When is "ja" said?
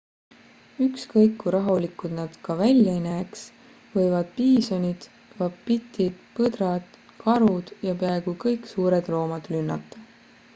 7.91-7.97